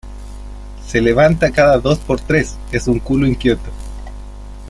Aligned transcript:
Se 0.87 0.99
levanta 0.99 1.51
cada 1.51 1.77
dos 1.77 1.99
por 1.99 2.19
tres, 2.19 2.57
es 2.71 2.87
un 2.87 2.97
culo 2.97 3.27
inquieto 3.27 3.69